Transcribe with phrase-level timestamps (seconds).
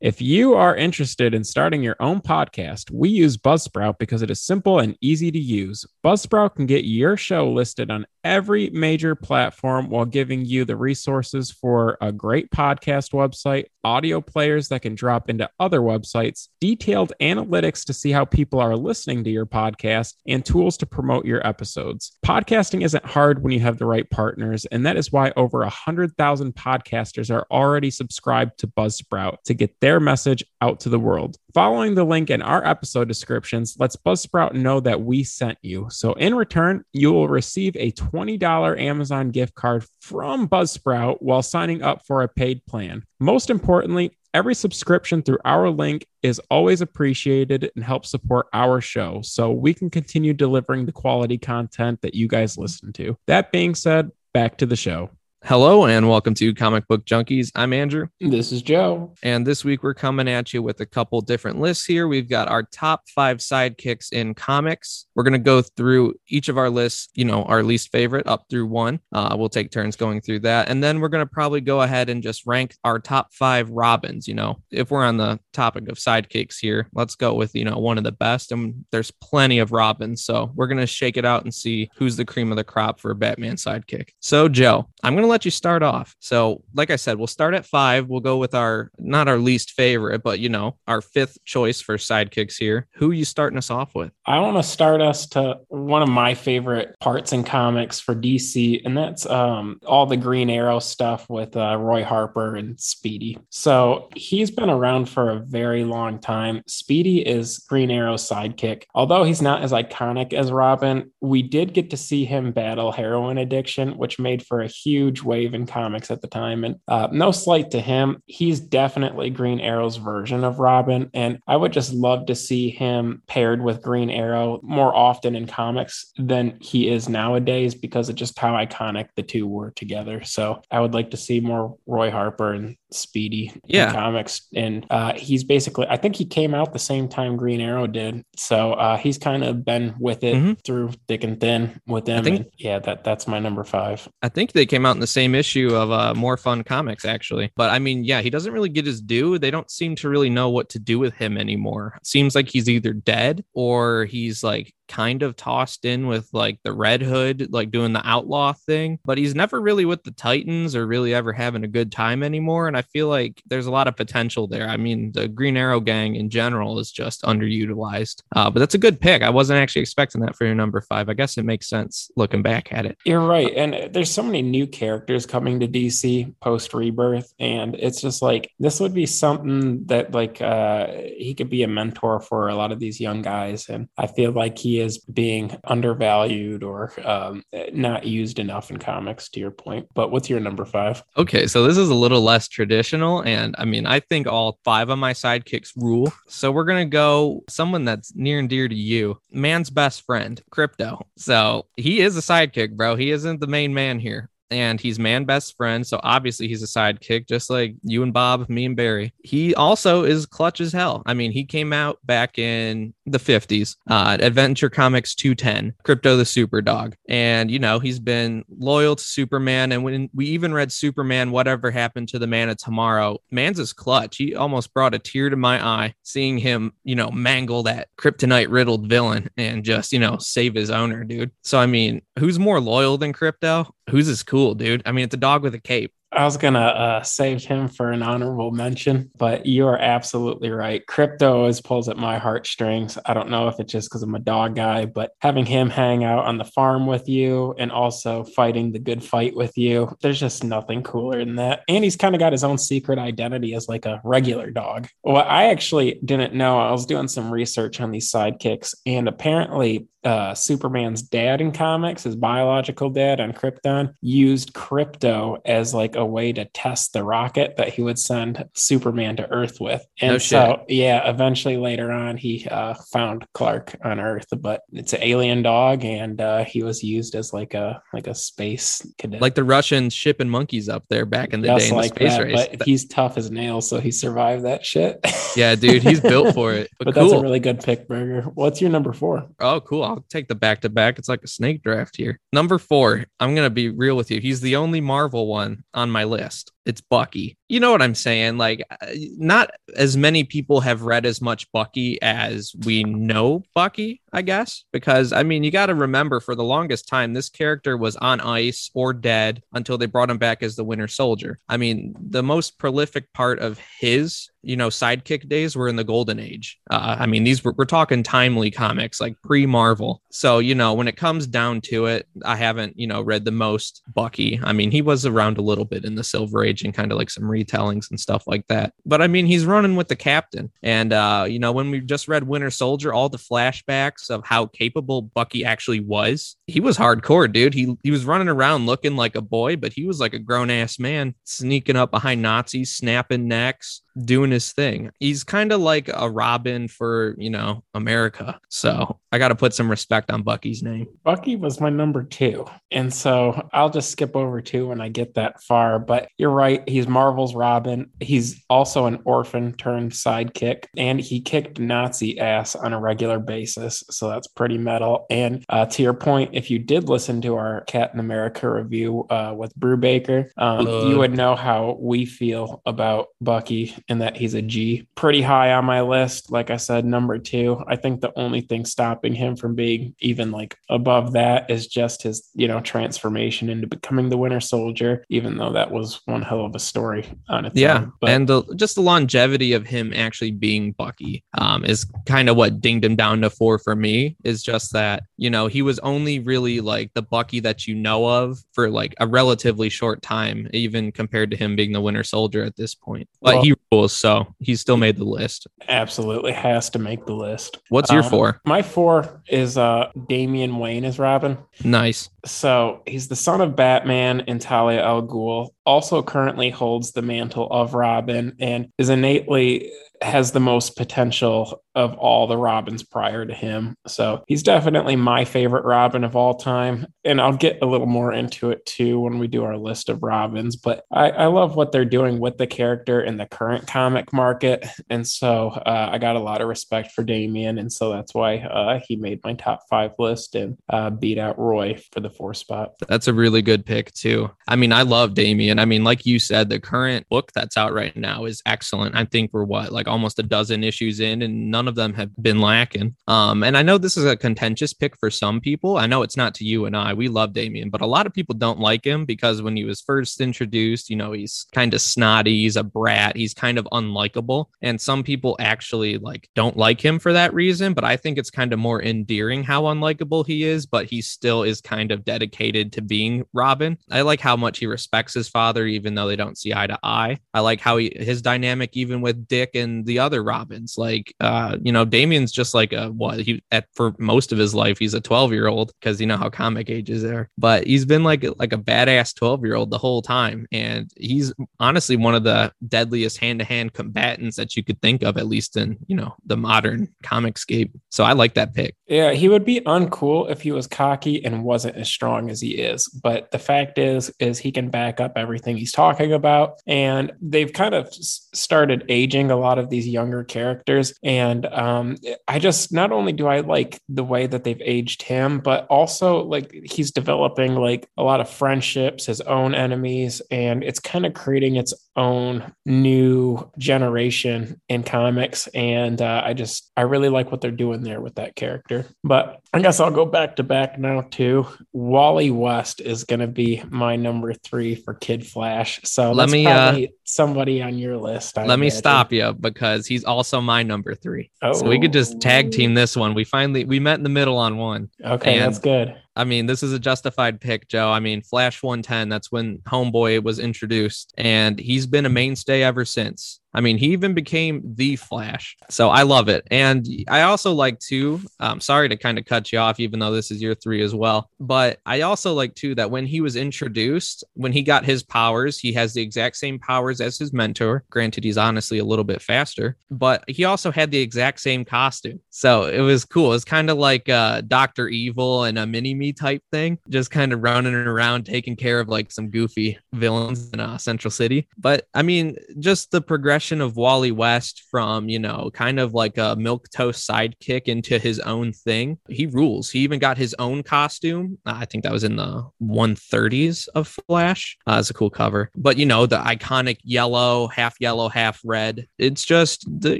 [0.00, 4.40] If you are interested in starting your own podcast, we use Buzzsprout because it is
[4.40, 5.84] simple and easy to use.
[6.02, 11.50] Buzzsprout can get your show listed on every major platform while giving you the resources
[11.50, 17.84] for a great podcast website, audio players that can drop into other websites, detailed analytics
[17.84, 22.16] to see how people are listening to your podcast, and tools to promote your episodes.
[22.24, 26.54] Podcasting isn't hard when you have the right partners, and that is why over 100,000
[26.54, 31.36] podcasters are already subscribed to Buzzsprout to get their message out to the world.
[31.54, 35.88] Following the link in our episode descriptions lets Buzzsprout know that we sent you.
[35.90, 41.82] So in return, you will receive a $20 Amazon gift card from Buzzsprout while signing
[41.82, 43.02] up for a paid plan.
[43.18, 49.20] Most importantly, every subscription through our link is always appreciated and helps support our show
[49.22, 53.16] so we can continue delivering the quality content that you guys listen to.
[53.26, 55.10] That being said, back to the show.
[55.42, 57.50] Hello and welcome to Comic Book Junkies.
[57.56, 58.08] I'm Andrew.
[58.20, 59.14] This is Joe.
[59.22, 62.06] And this week we're coming at you with a couple different lists here.
[62.06, 65.06] We've got our top five sidekicks in comics.
[65.14, 68.44] We're going to go through each of our lists, you know, our least favorite up
[68.50, 69.00] through one.
[69.12, 70.68] Uh, we'll take turns going through that.
[70.68, 74.28] And then we're going to probably go ahead and just rank our top five Robins.
[74.28, 77.78] You know, if we're on the topic of sidekicks here, let's go with, you know,
[77.78, 78.52] one of the best.
[78.52, 80.22] And there's plenty of Robins.
[80.22, 83.00] So we're going to shake it out and see who's the cream of the crop
[83.00, 84.10] for a Batman sidekick.
[84.20, 86.14] So, Joe, I'm going to let you start off.
[86.18, 88.08] So, like I said, we'll start at five.
[88.08, 91.96] We'll go with our not our least favorite, but you know, our fifth choice for
[91.96, 92.86] sidekicks here.
[92.94, 94.12] Who you starting us off with?
[94.26, 98.82] I want to start us to one of my favorite parts in comics for DC,
[98.84, 103.38] and that's um, all the Green Arrow stuff with uh, Roy Harper and Speedy.
[103.50, 106.62] So he's been around for a very long time.
[106.66, 108.84] Speedy is Green Arrow's sidekick.
[108.94, 113.38] Although he's not as iconic as Robin, we did get to see him battle heroin
[113.38, 116.64] addiction, which made for a huge wave in comics at the time.
[116.64, 121.10] And uh, no slight to him, he's definitely Green Arrow's version of Robin.
[121.14, 125.46] And I would just love to see him paired with Green Arrow more often in
[125.46, 130.22] comics than he is nowadays because of just how iconic the two were together.
[130.24, 133.88] So I would like to see more Roy Harper and Speedy yeah.
[133.88, 134.48] in comics.
[134.54, 138.24] And uh, he's basically, I think he came out the same time Green Arrow did.
[138.36, 140.52] So uh, he's kind of been with it mm-hmm.
[140.64, 142.24] through thick and thin with them.
[142.24, 144.08] Think, and yeah, that that's my number five.
[144.22, 147.52] I think they came out in the same issue of uh, More Fun Comics, actually.
[147.56, 149.38] But I mean, yeah, he doesn't really get his due.
[149.38, 151.94] They don't seem to really know what to do with him anymore.
[151.96, 156.58] It seems like he's either dead or he's like kind of tossed in with like
[156.64, 160.74] the Red Hood, like doing the outlaw thing, but he's never really with the Titans
[160.74, 162.66] or really ever having a good time anymore.
[162.66, 164.68] And I feel like there's a lot of potential there.
[164.68, 168.78] I mean, the Green Arrow gang in general is just underutilized, uh, but that's a
[168.78, 169.22] good pick.
[169.22, 171.08] I wasn't actually expecting that for your number five.
[171.08, 172.98] I guess it makes sense looking back at it.
[173.04, 173.52] You're right.
[173.54, 177.32] And there's so many new characters coming to DC post rebirth.
[177.38, 181.68] And it's just like, this would be something that like uh, he could be a
[181.68, 183.68] mentor for a lot of these young guys.
[183.68, 189.28] And I feel like he is being undervalued or um, not used enough in comics,
[189.30, 189.88] to your point.
[189.94, 191.02] But what's your number five?
[191.16, 193.22] Okay, so this is a little less traditional.
[193.22, 196.12] And I mean, I think all five of my sidekicks rule.
[196.26, 200.40] So we're going to go someone that's near and dear to you, man's best friend,
[200.50, 201.02] Krypto.
[201.16, 202.96] So he is a sidekick, bro.
[202.96, 205.86] He isn't the main man here and he's man best friend.
[205.86, 209.14] So obviously he's a sidekick, just like you and Bob, me and Barry.
[209.22, 211.02] He also is clutch as hell.
[211.06, 216.24] I mean, he came out back in the 50s, uh, Adventure Comics 210, Krypto the
[216.24, 216.96] Super Dog.
[217.08, 219.72] And, you know, he's been loyal to Superman.
[219.72, 223.72] And when we even read Superman, Whatever Happened to the Man of Tomorrow, man's is
[223.72, 224.16] clutch.
[224.16, 228.50] He almost brought a tear to my eye seeing him, you know, mangle that kryptonite
[228.50, 231.30] riddled villain and just, you know, save his owner, dude.
[231.42, 233.70] So, I mean, who's more loyal than Krypto?
[233.90, 234.82] Who's as cool, dude?
[234.86, 235.92] I mean, it's a dog with a cape.
[236.12, 240.84] I was gonna uh, save him for an honorable mention, but you are absolutely right.
[240.84, 242.98] Krypto always pulls at my heartstrings.
[243.06, 246.02] I don't know if it's just because I'm a dog guy, but having him hang
[246.02, 250.18] out on the farm with you and also fighting the good fight with you, there's
[250.18, 251.62] just nothing cooler than that.
[251.68, 254.88] And he's kind of got his own secret identity as like a regular dog.
[255.04, 256.58] Well, I actually didn't know.
[256.58, 262.04] I was doing some research on these sidekicks, and apparently uh, Superman's dad in comics,
[262.04, 267.56] his biological dad on Krypton, used Krypto as like a way to test the rocket
[267.56, 269.84] that he would send Superman to Earth with.
[270.00, 274.92] And no so, yeah, eventually later on, he uh, found Clark on Earth, but it's
[274.92, 279.20] an alien dog, and uh, he was used as like a like a space cadet,
[279.20, 282.00] like the Russians shipping monkeys up there back in the Just day in like the
[282.00, 282.48] space that, race.
[282.58, 285.04] But he's tough as nails, so he survived that shit.
[285.36, 286.68] yeah, dude, he's built for it.
[286.80, 287.10] But, but cool.
[287.10, 288.22] that's a really good pick, Burger.
[288.22, 289.28] What's your number four?
[289.38, 289.82] Oh, cool.
[289.82, 290.98] I'll take the back to back.
[290.98, 292.18] It's like a snake draft here.
[292.32, 294.20] Number four, I'm to be real with you.
[294.20, 297.36] He's the only Marvel one on my list it's Bucky.
[297.48, 298.38] You know what I'm saying?
[298.38, 298.86] Like, uh,
[299.18, 304.64] not as many people have read as much Bucky as we know Bucky, I guess,
[304.72, 308.20] because I mean, you got to remember for the longest time, this character was on
[308.20, 311.40] ice or dead until they brought him back as the Winter Soldier.
[311.48, 315.84] I mean, the most prolific part of his you know sidekick days were in the
[315.84, 320.54] golden age uh, i mean these were, we're talking timely comics like pre-marvel so you
[320.54, 324.40] know when it comes down to it i haven't you know read the most bucky
[324.42, 326.98] i mean he was around a little bit in the silver age and kind of
[326.98, 328.72] like some retellings and stuff like that.
[328.84, 330.50] But i mean he's running with the captain.
[330.62, 334.46] And uh you know when we just read winter soldier all the flashbacks of how
[334.46, 337.54] capable bucky actually was he was hardcore dude.
[337.54, 340.78] He he was running around looking like a boy but he was like a grown-ass
[340.78, 344.90] man sneaking up behind nazis snapping necks doing his thing.
[345.00, 348.38] He's kind of like a Robin for, you know, America.
[348.48, 350.86] So I got to put some respect on Bucky's name.
[351.04, 352.46] Bucky was my number two.
[352.70, 355.78] And so I'll just skip over two when I get that far.
[355.78, 356.66] But you're right.
[356.68, 357.90] He's Marvel's Robin.
[358.00, 360.64] He's also an orphan turned sidekick.
[360.76, 363.82] And he kicked Nazi ass on a regular basis.
[363.90, 365.06] So that's pretty metal.
[365.10, 369.34] And uh, to your point, if you did listen to our Captain America review uh,
[369.36, 374.34] with Brubaker, um, uh, you would know how we feel about Bucky and that he's
[374.34, 374.86] a G.
[374.94, 376.30] Pretty high on my list.
[376.30, 377.62] Like I said, number two.
[377.66, 382.04] I think the only thing stopping him from being even like above that is just
[382.04, 386.46] his, you know, transformation into becoming the Winter Soldier, even though that was one hell
[386.46, 387.78] of a story on its yeah.
[387.78, 387.92] own.
[388.00, 392.36] But, and the, just the longevity of him actually being Bucky um, is kind of
[392.36, 395.80] what dinged him down to four for me, is just that, you know, he was
[395.80, 400.48] only really like the Bucky that you know of for like a relatively short time,
[400.52, 403.08] even compared to him being the Winter Soldier at this point.
[403.20, 403.54] But well, he
[403.88, 405.46] so he's still made the list.
[405.68, 407.58] Absolutely has to make the list.
[407.68, 408.40] What's your um, four?
[408.44, 411.38] My four is uh Damian Wayne as Robin.
[411.62, 412.08] Nice.
[412.26, 415.50] So he's the son of Batman and Talia al Ghul.
[415.70, 419.70] Also currently holds the mantle of Robin and is innately
[420.02, 423.76] has the most potential of all the Robins prior to him.
[423.86, 426.86] So he's definitely my favorite Robin of all time.
[427.04, 430.02] And I'll get a little more into it too when we do our list of
[430.02, 430.56] Robins.
[430.56, 434.66] But I, I love what they're doing with the character in the current comic market.
[434.88, 437.58] And so uh, I got a lot of respect for Damian.
[437.58, 441.38] And so that's why uh, he made my top five list and uh, beat out
[441.38, 442.72] Roy for the four spot.
[442.88, 444.30] That's a really good pick too.
[444.48, 445.59] I mean, I love Damian.
[445.60, 448.96] I mean, like you said, the current book that's out right now is excellent.
[448.96, 452.10] I think we're what, like almost a dozen issues in, and none of them have
[452.22, 452.96] been lacking.
[453.06, 455.76] Um, and I know this is a contentious pick for some people.
[455.76, 456.94] I know it's not to you and I.
[456.94, 459.82] We love Damian, but a lot of people don't like him because when he was
[459.82, 464.46] first introduced, you know, he's kind of snotty, he's a brat, he's kind of unlikable.
[464.62, 467.74] And some people actually like don't like him for that reason.
[467.74, 471.42] But I think it's kind of more endearing how unlikable he is, but he still
[471.42, 473.76] is kind of dedicated to being Robin.
[473.90, 476.78] I like how much he respects his father, even though they don't see eye to
[476.82, 477.18] eye.
[477.34, 480.74] I like how he his dynamic even with Dick and the other Robins.
[480.76, 484.54] Like, uh, you know, Damian's just like a what he at for most of his
[484.54, 487.28] life he's a 12 year old because you know how comic ages are.
[487.38, 491.32] But he's been like like a badass 12 year old the whole time, and he's
[491.60, 495.26] honestly one of the deadliest hand to hand combatants that you could think of, at
[495.26, 497.72] least in you know the modern comic scape.
[497.90, 498.74] So I like that pick.
[498.86, 502.52] Yeah, he would be uncool if he was cocky and wasn't as strong as he
[502.52, 502.88] is.
[502.88, 507.52] But the fact is, is he can back up everything he's talking about, and they've
[507.52, 510.92] kind of started aging a lot of these younger characters.
[511.04, 511.96] And um,
[512.26, 516.24] I just not only do I like the way that they've aged him, but also
[516.24, 521.14] like he's developing like a lot of friendships, his own enemies, and it's kind of
[521.14, 525.46] creating its own new generation in comics.
[525.48, 528.86] And uh, I just I really like what they're doing there with that character.
[529.04, 531.44] But I guess I'll go back to back now too.
[531.72, 535.80] Wally West is going to be my number three for Kid Flash.
[535.82, 538.38] So let me uh, somebody on your list.
[538.38, 538.60] I let imagine.
[538.60, 541.32] me stop you because he's also my number three.
[541.42, 541.52] Oh.
[541.52, 543.12] So we could just tag team this one.
[543.12, 544.88] We finally we met in the middle on one.
[545.04, 546.00] Okay, and, that's good.
[546.14, 547.90] I mean, this is a justified pick, Joe.
[547.90, 552.84] I mean, Flash 110, that's when Homeboy was introduced, and he's been a mainstay ever
[552.84, 553.39] since.
[553.52, 555.56] I mean, he even became the Flash.
[555.68, 556.46] So I love it.
[556.50, 560.12] And I also like too, um, sorry to kind of cut you off, even though
[560.12, 561.30] this is your three as well.
[561.40, 565.58] But I also like too that when he was introduced, when he got his powers,
[565.58, 567.84] he has the exact same powers as his mentor.
[567.90, 572.20] Granted, he's honestly a little bit faster, but he also had the exact same costume.
[572.30, 573.32] So it was cool.
[573.34, 574.88] It's kind of like uh, Dr.
[574.88, 578.88] Evil and a mini me type thing, just kind of running around taking care of
[578.88, 581.48] like some goofy villains in uh, Central City.
[581.58, 585.94] But I mean, just the progression progression of Wally West from, you know, kind of
[585.94, 588.98] like a milk toast sidekick into his own thing.
[589.08, 589.70] He rules.
[589.70, 591.38] He even got his own costume.
[591.46, 594.58] I think that was in the 130s of Flash.
[594.66, 595.50] Uh, it's a cool cover.
[595.56, 598.86] But, you know, the iconic yellow, half yellow, half red.
[598.98, 599.98] It's just, the,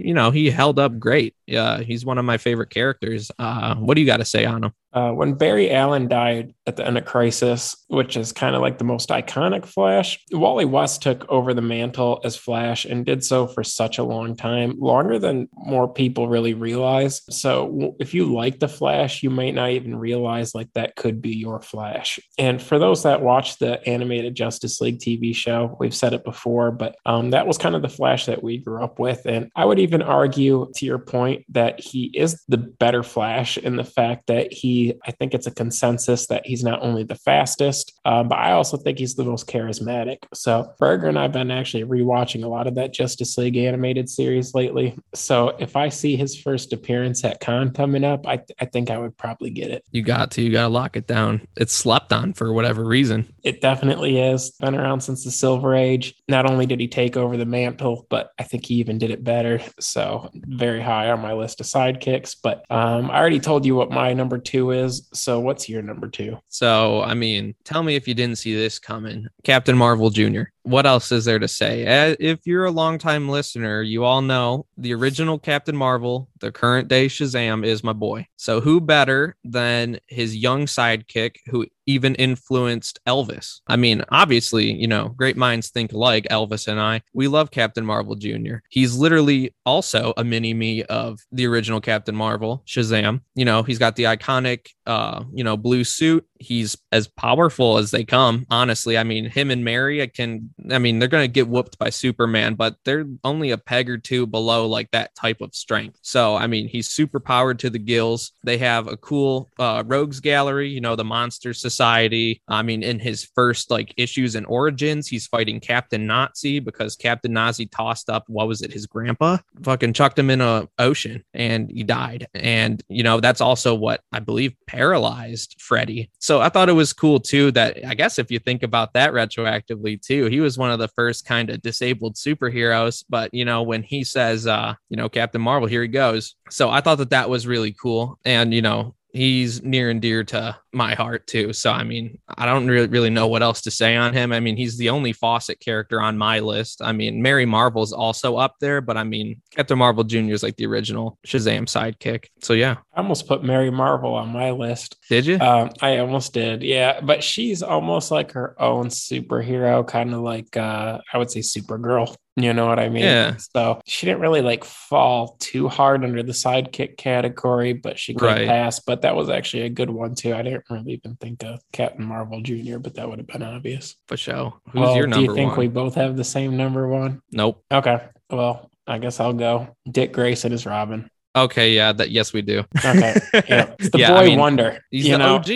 [0.06, 1.34] you know, he held up great.
[1.46, 3.30] Yeah, he's one of my favorite characters.
[3.38, 4.72] Uh, what do you got to say on him?
[4.92, 8.78] Uh, when Barry Allen died at the end of Crisis, which is kind of like
[8.78, 13.46] the most iconic Flash, Wally West took over the mantle as Flash and did so
[13.46, 17.22] for such a long time, longer than more people really realize.
[17.30, 21.36] So if you like the Flash, you might not even realize like that could be
[21.36, 22.18] your Flash.
[22.38, 26.72] And for those that watch the animated Justice League TV show, we've said it before,
[26.72, 29.24] but um, that was kind of the Flash that we grew up with.
[29.26, 33.76] And I would even argue, to your point, that he is the better Flash in
[33.76, 37.98] the fact that he I think it's a consensus that he's not only the fastest,
[38.04, 40.18] um, but I also think he's the most charismatic.
[40.34, 44.54] So Berger and I've been actually rewatching a lot of that Justice League animated series
[44.54, 44.96] lately.
[45.14, 48.98] So if I see his first appearance at Con coming up, I, I think I
[48.98, 49.84] would probably get it.
[49.90, 51.46] You got to, you got to lock it down.
[51.56, 53.32] It's slept on for whatever reason.
[53.42, 54.50] It definitely is.
[54.60, 56.14] Been around since the Silver Age.
[56.28, 59.24] Not only did he take over the mantle, but I think he even did it
[59.24, 59.60] better.
[59.78, 62.36] So very high on my list of sidekicks.
[62.42, 65.08] But um, I already told you what my number two is.
[65.12, 66.38] So what's your number two?
[66.48, 69.26] So, I mean, tell me if you didn't see this coming.
[69.44, 70.42] Captain Marvel Jr.
[70.62, 72.16] What else is there to say?
[72.20, 77.06] If you're a longtime listener, you all know the original Captain Marvel, the current day
[77.06, 78.26] Shazam is my boy.
[78.36, 83.60] So, who better than his young sidekick who even influenced Elvis?
[83.66, 87.02] I mean, obviously, you know, great minds think alike, Elvis and I.
[87.12, 88.56] We love Captain Marvel Jr.
[88.68, 93.22] He's literally also a mini me of the original Captain Marvel, Shazam.
[93.34, 97.90] You know, he's got the iconic, uh, you know, blue suit he's as powerful as
[97.90, 98.46] they come.
[98.50, 101.78] Honestly, I mean, him and Mary, I can, I mean, they're going to get whooped
[101.78, 105.98] by Superman, but they're only a peg or two below like that type of strength.
[106.02, 108.32] So, I mean, he's super powered to the gills.
[108.42, 112.42] They have a cool uh, rogues gallery, you know, the Monster Society.
[112.48, 117.32] I mean, in his first like issues and origins, he's fighting Captain Nazi because Captain
[117.32, 119.36] Nazi tossed up, what was it, his grandpa?
[119.62, 122.28] Fucking chucked him in a ocean and he died.
[122.32, 126.10] And, you know, that's also what I believe paralyzed Freddy.
[126.20, 129.12] So I thought it was cool too that I guess if you think about that
[129.12, 133.04] retroactively too, he was one of the first kind of disabled superheroes.
[133.06, 136.34] But you know, when he says, uh, you know, Captain Marvel, here he goes.
[136.48, 138.18] So I thought that that was really cool.
[138.24, 141.52] And you know, he's near and dear to my heart too.
[141.52, 144.32] So I mean, I don't really really know what else to say on him.
[144.32, 146.82] I mean, he's the only Fawcett character on my list.
[146.82, 150.32] I mean, Mary Marvel's also up there, but I mean, Captain Marvel Jr.
[150.32, 152.26] is like the original Shazam sidekick.
[152.42, 154.96] So yeah, I almost put Mary Marvel on my list.
[155.08, 155.38] Did you?
[155.38, 156.62] Um, I almost did.
[156.62, 161.40] Yeah, but she's almost like her own superhero, kind of like uh, I would say
[161.40, 162.14] Supergirl.
[162.36, 163.02] You know what I mean?
[163.02, 163.36] Yeah.
[163.54, 168.26] So she didn't really like fall too hard under the sidekick category, but she could
[168.26, 168.46] right.
[168.46, 168.80] pass.
[168.80, 170.34] But that was actually a good one too.
[170.34, 173.96] I didn't really even think of Captain Marvel Jr., but that would have been obvious.
[174.08, 174.54] For sure.
[174.70, 175.58] Who's well, your number Do you think one?
[175.60, 177.22] we both have the same number one?
[177.32, 177.64] Nope.
[177.72, 178.00] Okay.
[178.28, 179.76] Well, I guess I'll go.
[179.90, 181.08] Dick Grayson is Robin.
[181.36, 182.64] Okay, yeah, that yes we do.
[182.84, 183.14] Okay.
[183.48, 183.74] Yeah.
[183.78, 184.78] It's the yeah, boy I mean, wonder.
[184.90, 185.36] He's the know?
[185.36, 185.48] OG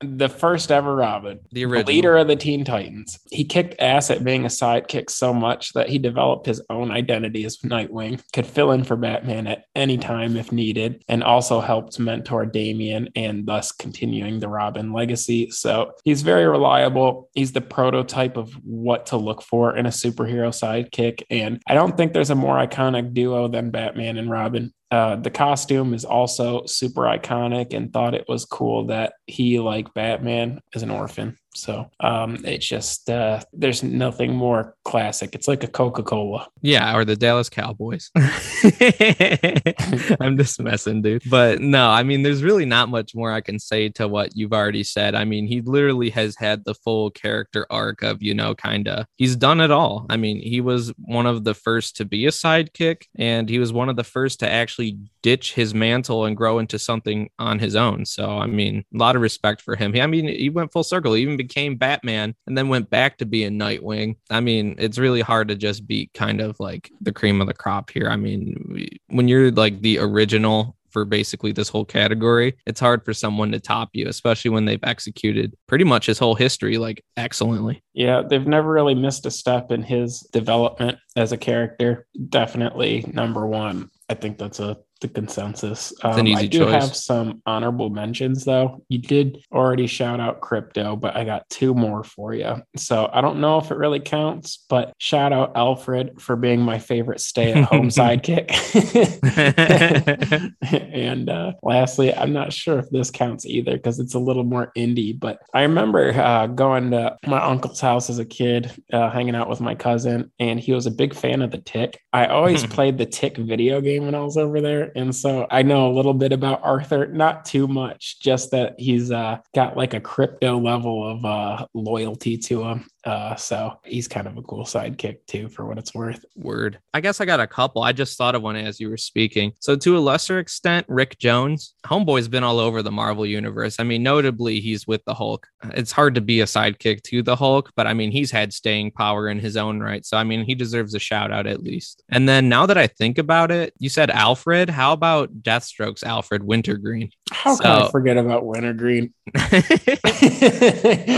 [0.00, 1.84] the first ever Robin, the, original.
[1.84, 3.18] the leader of the Teen Titans.
[3.30, 7.44] He kicked ass at being a sidekick so much that he developed his own identity
[7.44, 11.98] as Nightwing, could fill in for Batman at any time if needed, and also helped
[11.98, 15.50] mentor Damian and thus continuing the Robin legacy.
[15.50, 17.28] So he's very reliable.
[17.34, 21.22] He's the prototype of what to look for in a superhero sidekick.
[21.30, 24.72] And I don't think there's a more iconic duo than Batman and Robin.
[24.90, 29.92] Uh, the costume is also super iconic and thought it was cool that he, like
[29.92, 31.36] Batman, is an orphan.
[31.54, 35.34] So um, it's just uh, there's nothing more classic.
[35.34, 36.48] It's like a Coca Cola.
[36.62, 38.10] Yeah, or the Dallas Cowboys.
[40.20, 41.22] I'm just messing, dude.
[41.28, 44.52] But no, I mean, there's really not much more I can say to what you've
[44.52, 45.14] already said.
[45.14, 49.06] I mean, he literally has had the full character arc of, you know, kind of,
[49.16, 50.06] he's done it all.
[50.08, 53.72] I mean, he was one of the first to be a sidekick, and he was
[53.72, 57.74] one of the first to actually ditch his mantle and grow into something on his
[57.74, 58.04] own.
[58.04, 59.94] So, I mean, a lot of respect for him.
[59.96, 61.14] I mean, he went full circle.
[61.14, 64.16] He even became Batman and then went back to being Nightwing.
[64.30, 67.54] I mean, it's really hard to just be kind of like the cream of the
[67.54, 68.08] crop here.
[68.08, 73.12] I mean, when you're like the original for basically this whole category, it's hard for
[73.12, 77.82] someone to top you, especially when they've executed pretty much his whole history like excellently.
[77.92, 82.06] Yeah, they've never really missed a step in his development as a character.
[82.28, 83.90] Definitely number one.
[84.08, 85.92] I think that's a the consensus.
[86.02, 86.72] Um, an easy I do choice.
[86.72, 88.84] have some honorable mentions though.
[88.88, 92.56] You did already shout out Krypto, but I got two more for you.
[92.76, 96.78] So I don't know if it really counts, but shout out Alfred for being my
[96.78, 98.48] favorite stay-at-home sidekick.
[100.92, 104.72] and uh, lastly, I'm not sure if this counts either because it's a little more
[104.76, 105.18] indie.
[105.18, 109.48] But I remember uh, going to my uncle's house as a kid, uh, hanging out
[109.48, 112.00] with my cousin, and he was a big fan of the Tick.
[112.12, 115.62] I always played the Tick video game when I was over there, and so I
[115.62, 117.06] know a little bit about Arthur.
[117.06, 122.36] Not too much, just that he's uh, got like a Krypto level of uh, loyalty
[122.38, 122.88] to him.
[123.04, 126.24] Uh, so he's kind of a cool sidekick too, for what it's worth.
[126.36, 126.78] Word.
[126.92, 127.82] I guess I got a couple.
[127.82, 129.52] I just thought of one as you were speaking.
[129.60, 133.76] So, to a lesser extent, Rick Jones, Homeboy's been all over the Marvel universe.
[133.78, 135.46] I mean, notably, he's with the Hulk.
[135.74, 138.90] It's hard to be a sidekick to the Hulk, but I mean, he's had staying
[138.90, 140.04] power in his own right.
[140.04, 142.02] So, I mean, he deserves a shout out at least.
[142.08, 144.70] And then now that I think about it, you said Alfred.
[144.70, 147.10] How about Deathstroke's Alfred Wintergreen?
[147.30, 149.14] How can I So- forget about Wintergreen?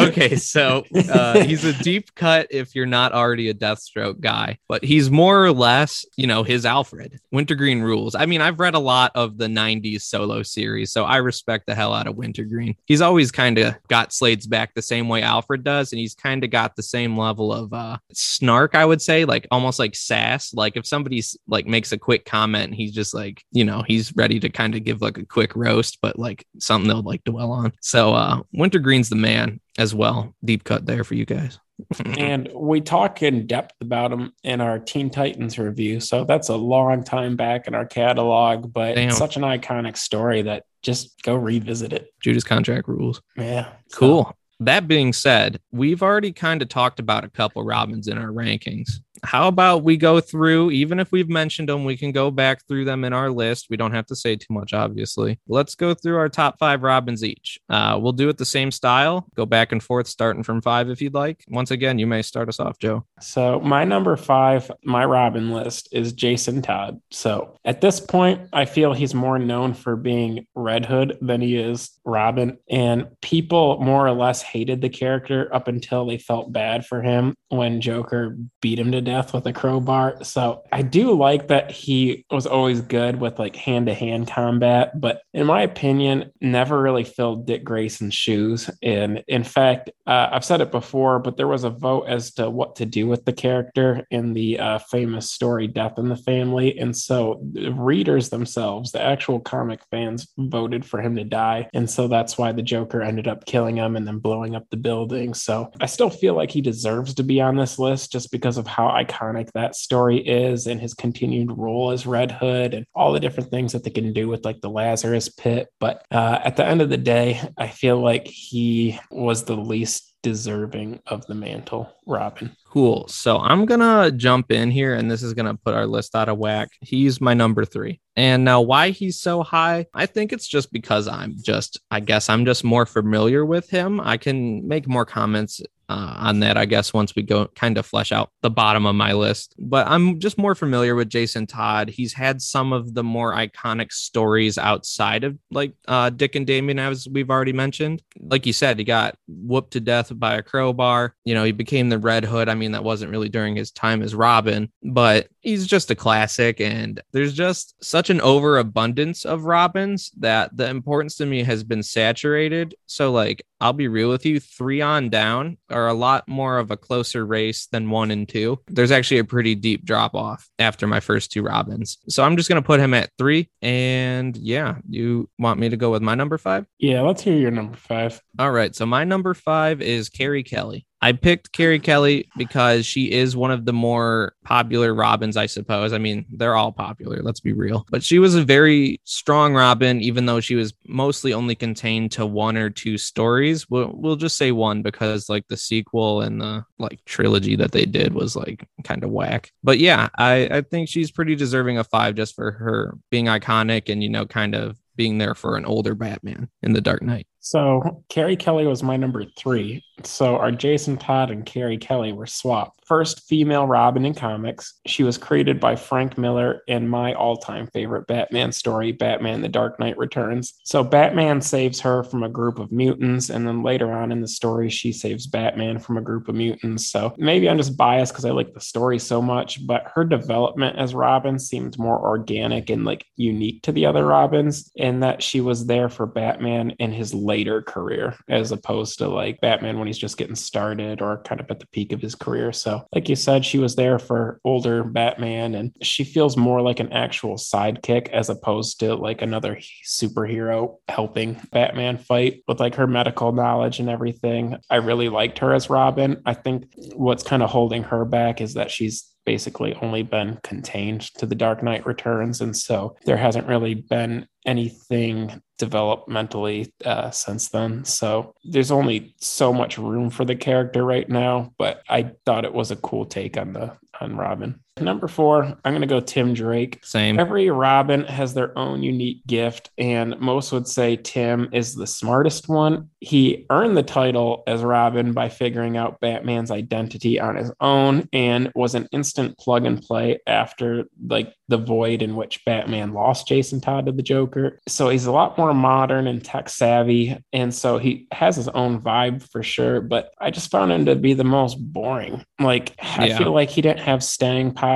[0.09, 4.85] okay, so uh, he's a deep cut if you're not already a Deathstroke guy, but
[4.85, 7.21] he's more or less, you know, his Alfred.
[7.33, 8.15] Wintergreen rules.
[8.15, 11.75] I mean, I've read a lot of the 90s solo series, so I respect the
[11.75, 12.77] hell out of Wintergreen.
[12.87, 16.45] He's always kind of got Slade's back the same way Alfred does, and he's kind
[16.45, 20.53] of got the same level of uh, snark, I would say, like almost like sass.
[20.55, 24.41] Like if somebody's like makes a quick comment, he's just like, you know, he's ready
[24.41, 27.73] to kind of give like a quick roast, but like something they'll like dwell on.
[27.81, 30.35] So uh Wintergreen's the man as well.
[30.45, 31.59] Deep cut there for you guys.
[32.05, 35.99] and we talk in depth about them in our Teen Titans review.
[35.99, 39.09] So that's a long time back in our catalog, but Damn.
[39.09, 42.13] it's such an iconic story that just go revisit it.
[42.21, 43.23] Judas contract rules.
[43.37, 43.73] Yeah.
[43.89, 44.37] So- Cool.
[44.63, 48.91] That being said, we've already kind of talked about a couple Robins in our rankings.
[49.25, 52.85] How about we go through, even if we've mentioned them, we can go back through
[52.85, 53.67] them in our list.
[53.71, 55.39] We don't have to say too much, obviously.
[55.49, 57.59] Let's go through our top five Robins each.
[57.69, 61.00] Uh, we'll do it the same style, go back and forth, starting from five if
[61.00, 61.45] you'd like.
[61.49, 63.05] Once again, you may start us off, Joe.
[63.21, 67.00] So my number five, my Robin list is Jason Todd.
[67.11, 71.57] So at this point, I feel he's more known for being Red Hood than he
[71.57, 72.59] is Robin.
[72.69, 77.35] And people more or less hated the character up until they felt bad for him
[77.49, 80.23] when Joker beat him to death with a crowbar.
[80.23, 85.01] So I do like that he was always good with like hand to hand combat,
[85.01, 88.71] but in my opinion, never really filled Dick Grayson's shoes.
[88.83, 92.51] And in fact, uh, I've said it before, but there was a vote as to
[92.51, 96.79] what to do with the character in the uh, famous story Death in the Family.
[96.79, 101.69] And so the readers themselves, the actual comic fans, voted for him to die.
[101.75, 104.77] And so that's why the Joker ended up killing him and then blowing up the
[104.77, 105.35] building.
[105.35, 108.67] So I still feel like he deserves to be on this list just because of
[108.67, 113.21] how iconic that story is and his continued role as Red Hood and all the
[113.21, 115.69] different things that they can do with like the Lazarus pit.
[115.78, 120.10] But uh, at the end of the day, I feel like he was the least
[120.23, 122.54] deserving of the mantle, Robin.
[122.67, 123.08] Cool.
[123.08, 126.15] So I'm going to jump in here and this is going to put our list
[126.15, 126.69] out of whack.
[126.80, 128.00] He's my number three.
[128.17, 132.28] And now, why he's so high, I think it's just because I'm just, I guess
[132.28, 133.99] I'm just more familiar with him.
[133.99, 137.85] I can make more comments uh, on that, I guess, once we go kind of
[137.85, 139.57] flesh out the bottom of my list.
[139.59, 141.89] But I'm just more familiar with Jason Todd.
[141.89, 146.79] He's had some of the more iconic stories outside of like uh, Dick and Damian,
[146.79, 148.03] as we've already mentioned.
[148.21, 151.17] Like you said, he got whooped to death by a crowbar.
[151.25, 152.49] You know, he became the Red Hood.
[152.49, 156.61] I mean, that wasn't really during his time as Robin, but he's just a classic.
[156.61, 161.83] And there's just such an overabundance of Robins that the importance to me has been
[161.83, 162.76] saturated.
[162.87, 166.76] So, like, I'll be real with you, three on down a lot more of a
[166.76, 168.58] closer race than one and two.
[168.69, 171.99] There's actually a pretty deep drop off after my first two Robins.
[172.08, 173.50] So I'm just going to put him at three.
[173.62, 176.66] And yeah, you want me to go with my number five?
[176.78, 178.21] Yeah, let's hear your number five.
[178.38, 178.75] All right.
[178.75, 180.86] So my number five is Carrie Kelly.
[181.02, 185.93] I picked Carrie Kelly because she is one of the more popular Robins, I suppose.
[185.93, 187.86] I mean, they're all popular, let's be real.
[187.91, 192.26] But she was a very strong Robin, even though she was mostly only contained to
[192.26, 193.69] one or two stories.
[193.71, 197.86] We'll, we'll just say one because, like, the sequel and the like trilogy that they
[197.86, 199.52] did was like kind of whack.
[199.63, 203.91] But yeah, I, I think she's pretty deserving of five just for her being iconic
[203.91, 207.26] and, you know, kind of being there for an older Batman in the Dark Knight.
[207.41, 209.83] So Carrie Kelly was my number three.
[210.03, 212.81] So our Jason Todd and Carrie Kelly were swapped.
[212.87, 214.81] First female Robin in comics.
[214.87, 219.79] She was created by Frank Miller in my all-time favorite Batman story, Batman: The Dark
[219.79, 220.55] Knight Returns.
[220.65, 224.29] So Batman saves her from a group of mutants, and then later on in the
[224.29, 226.91] story, she saves Batman from a group of mutants.
[226.91, 230.79] So maybe I'm just biased because I like the story so much, but her development
[230.79, 235.41] as Robin seemed more organic and like unique to the other Robins, in that she
[235.41, 240.04] was there for Batman in his later career, as opposed to like Batman when he's
[240.04, 242.52] just getting started or kind of at the peak of his career.
[242.52, 246.80] So, like you said, she was there for older Batman and she feels more like
[246.80, 252.88] an actual sidekick as opposed to like another superhero helping Batman fight with like her
[252.88, 254.56] medical knowledge and everything.
[254.69, 256.21] I really liked her as Robin.
[256.26, 256.64] I think
[256.95, 261.34] what's kind of holding her back is that she's basically only been contained to the
[261.34, 262.40] Dark Knight Returns.
[262.40, 267.85] And so there hasn't really been anything developmentally uh, since then.
[267.85, 272.55] So there's only so much room for the character right now, but I thought it
[272.55, 274.61] was a cool take on the on Robin.
[274.80, 276.80] Number four, I'm going to go Tim Drake.
[276.82, 277.19] Same.
[277.19, 282.49] Every Robin has their own unique gift, and most would say Tim is the smartest
[282.49, 282.90] one.
[283.00, 288.50] He earned the title as Robin by figuring out Batman's identity on his own and
[288.54, 293.60] was an instant plug and play after like the void in which Batman lost Jason
[293.60, 294.60] Todd to the Joker.
[294.69, 297.16] So he's a lot more modern and tech savvy.
[297.32, 299.80] And so he has his own vibe for sure.
[299.80, 302.25] But I just found him to be the most boring.
[302.38, 303.19] Like, I yeah.
[303.19, 304.70] feel like he didn't have staying power.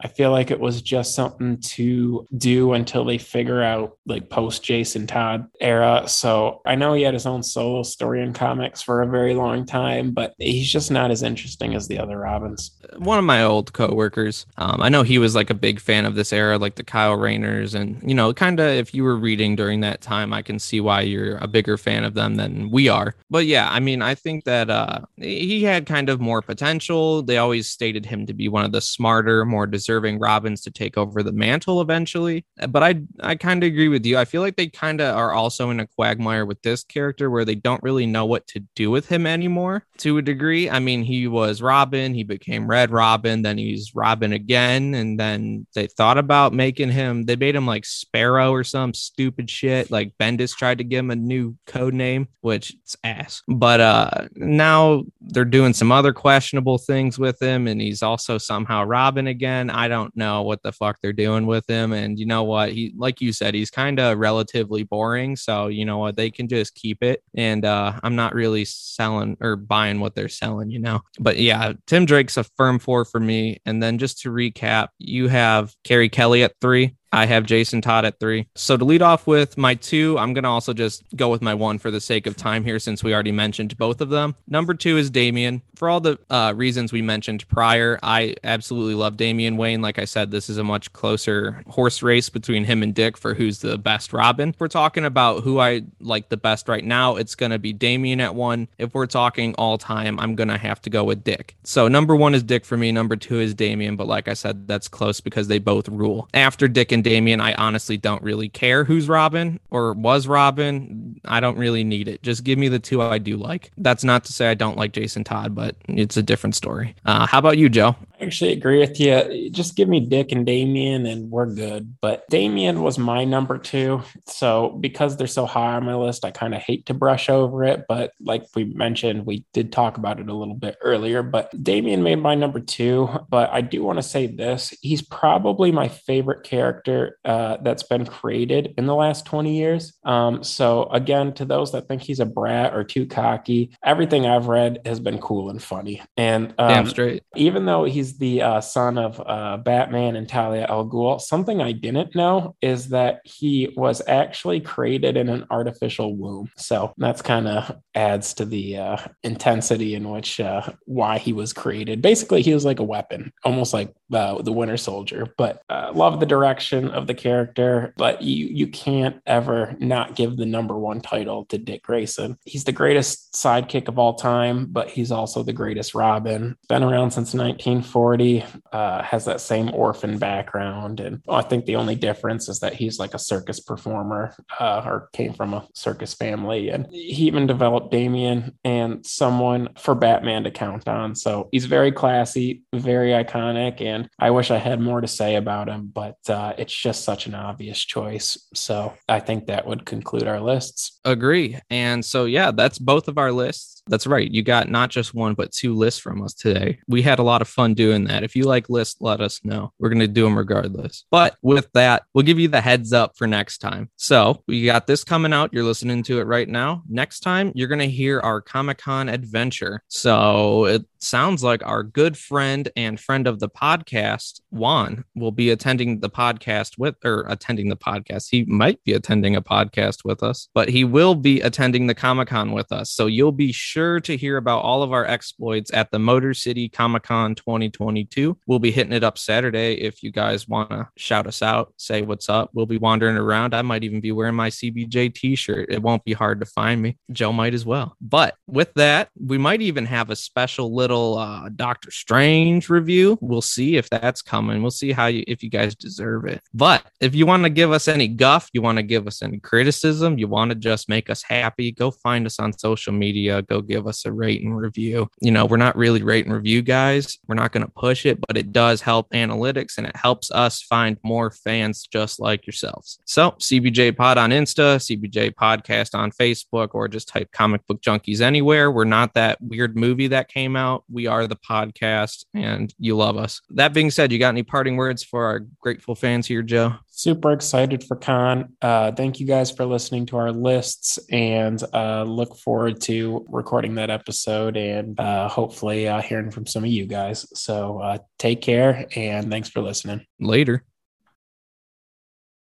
[0.00, 4.62] I feel like it was just something to do until they figure out like post
[4.62, 6.04] Jason Todd era.
[6.06, 9.66] So I know he had his own solo story in comics for a very long
[9.66, 12.70] time, but he's just not as interesting as the other Robins.
[12.98, 16.14] One of my old coworkers, um, I know he was like a big fan of
[16.14, 19.56] this era, like the Kyle Rayners, and you know, kind of if you were reading
[19.56, 22.88] during that time, I can see why you're a bigger fan of them than we
[22.88, 23.14] are.
[23.30, 27.22] But yeah, I mean, I think that uh, he had kind of more potential.
[27.22, 30.96] They always stated him to be one of the smarter, more deserving Robins to take
[30.96, 32.44] over the mantle eventually.
[32.68, 34.18] But I, I kind of agree with you.
[34.18, 37.44] I feel like they kind of are also in a quagmire with this character where
[37.44, 40.68] they don't really know what to do with him anymore to a degree.
[40.70, 45.66] I mean, he was Robin, he became Red Robin, then he's Robin again, and then
[45.74, 49.90] they thought about making him, they made him like Sparrow or some stupid shit.
[49.90, 53.42] Like Bendis tried to give him a new code name, which it's ass.
[53.48, 58.84] But uh now they're doing some other questionable things with him, and he's also somehow
[58.84, 59.70] Robin again.
[59.70, 61.92] I don't know what the fuck they're doing with him.
[61.92, 62.72] And you know what?
[62.72, 65.36] He like you said, he's kind of relatively boring.
[65.36, 67.22] So you know what, they can just keep it.
[67.34, 71.00] And uh I'm not really selling or buying what they're selling, you know.
[71.18, 73.58] But yeah, Tim Drake's a firm four for me.
[73.66, 76.94] And then just to recap, you have Carrie Kelly at three.
[77.12, 78.48] I have Jason Todd at three.
[78.54, 81.54] So to lead off with my two, I'm going to also just go with my
[81.54, 84.34] one for the sake of time here, since we already mentioned both of them.
[84.48, 85.62] Number two is Damian.
[85.76, 89.82] For all the uh, reasons we mentioned prior, I absolutely love Damian Wayne.
[89.82, 93.34] Like I said, this is a much closer horse race between him and Dick for
[93.34, 94.50] who's the best Robin.
[94.50, 97.72] If we're talking about who I like the best right now, it's going to be
[97.72, 98.68] Damian at one.
[98.78, 101.56] If we're talking all time, I'm going to have to go with Dick.
[101.62, 102.90] So number one is Dick for me.
[102.92, 103.96] Number two is Damian.
[103.96, 106.28] But like I said, that's close because they both rule.
[106.34, 111.20] After Dick and Damian, I honestly don't really care who's Robin or was Robin.
[111.26, 112.22] I don't really need it.
[112.22, 113.70] Just give me the two I do like.
[113.76, 116.96] That's not to say I don't like Jason Todd, but it's a different story.
[117.04, 117.96] Uh, how about you, Joe?
[118.18, 119.50] I actually agree with you.
[119.50, 121.96] Just give me Dick and Damian and we're good.
[122.00, 124.02] But Damian was my number two.
[124.26, 127.62] So because they're so high on my list, I kind of hate to brush over
[127.64, 127.84] it.
[127.86, 131.22] But like we mentioned, we did talk about it a little bit earlier.
[131.22, 133.10] But Damian made my number two.
[133.28, 136.85] But I do want to say this he's probably my favorite character
[137.24, 139.94] uh, that's been created in the last 20 years.
[140.04, 144.48] Um, so again, to those that think he's a brat or too cocky, everything I've
[144.48, 146.02] read has been cool and funny.
[146.16, 147.22] And um, damn straight.
[147.34, 151.20] Even though he's the uh, son of uh, Batman and Talia al Ghul.
[151.20, 156.50] Something I didn't know is that he was actually created in an artificial womb.
[156.56, 161.52] So that's kind of adds to the uh, intensity in which uh, why he was
[161.52, 162.02] created.
[162.02, 165.32] Basically, he was like a weapon, almost like uh, the Winter Soldier.
[165.36, 167.94] But uh, love the direction of the character.
[167.96, 172.38] But you you can't ever not give the number one title to Dick Grayson.
[172.44, 176.56] He's the greatest sidekick of all time, but he's also the greatest Robin.
[176.68, 178.44] Been around since 1940.
[178.72, 181.00] uh, has that same orphan background.
[181.00, 185.08] And I think the only difference is that he's like a circus performer uh, or
[185.12, 186.68] came from a circus family.
[186.68, 191.14] And he even developed Damian and someone for Batman to count on.
[191.14, 193.80] So he's very classy, very iconic.
[193.80, 197.26] And I wish I had more to say about him, but uh, it's just such
[197.26, 198.36] an obvious choice.
[198.52, 200.98] So I think that would conclude our lists.
[201.04, 201.60] Agree.
[201.70, 203.75] And so, yeah, that's both of our lists.
[203.88, 204.30] That's right.
[204.30, 206.80] You got not just one, but two lists from us today.
[206.88, 208.24] We had a lot of fun doing that.
[208.24, 209.72] If you like lists, let us know.
[209.78, 211.04] We're going to do them regardless.
[211.10, 213.90] But with that, we'll give you the heads up for next time.
[213.96, 215.52] So we got this coming out.
[215.52, 216.82] You're listening to it right now.
[216.88, 219.82] Next time, you're going to hear our Comic Con adventure.
[219.88, 225.50] So it sounds like our good friend and friend of the podcast, Juan, will be
[225.50, 228.28] attending the podcast with, or attending the podcast.
[228.30, 232.28] He might be attending a podcast with us, but he will be attending the Comic
[232.28, 232.90] Con with us.
[232.90, 236.66] So you'll be sure to hear about all of our exploits at the Motor City
[236.66, 238.38] Comic Con 2022.
[238.46, 242.00] We'll be hitting it up Saturday if you guys want to shout us out, say
[242.00, 242.48] what's up.
[242.54, 243.54] We'll be wandering around.
[243.54, 245.70] I might even be wearing my CBJ t shirt.
[245.70, 246.96] It won't be hard to find me.
[247.12, 247.96] Joe might as well.
[248.00, 253.18] But with that, we might even have a special little uh, Doctor Strange review.
[253.20, 254.62] We'll see if that's coming.
[254.62, 256.40] We'll see how you, if you guys deserve it.
[256.54, 259.38] But if you want to give us any guff, you want to give us any
[259.38, 263.42] criticism, you want to just make us happy, go find us on social media.
[263.42, 265.08] Go give us a rate and review.
[265.20, 267.18] You know, we're not really rate and review guys.
[267.26, 270.62] We're not going to push it, but it does help analytics and it helps us
[270.62, 272.98] find more fans just like yourselves.
[273.04, 278.20] So, CBJ Pod on Insta, CBJ Podcast on Facebook, or just type comic book junkies
[278.20, 278.70] anywhere.
[278.70, 280.84] We're not that weird movie that came out.
[280.90, 283.40] We are the podcast and you love us.
[283.50, 286.74] That being said, you got any parting words for our grateful fans here, Joe?
[286.96, 288.54] Super excited for Con.
[288.62, 293.74] Uh, thank you guys for listening to our lists and uh, look forward to recording
[293.74, 297.26] that episode and uh, hopefully uh, hearing from some of you guys.
[297.38, 300.06] So uh, take care and thanks for listening.
[300.18, 300.64] Later.